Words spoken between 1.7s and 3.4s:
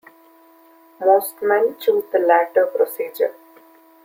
choose the latter procedure.